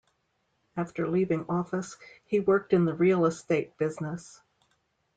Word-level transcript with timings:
After 0.75 1.07
leaving 1.07 1.45
office, 1.47 1.95
he 2.25 2.39
worked 2.39 2.73
in 2.73 2.85
the 2.85 2.93
real 2.95 3.27
estate 3.27 3.77
business. 3.77 4.41